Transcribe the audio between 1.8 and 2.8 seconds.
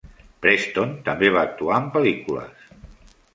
en pel·lícules.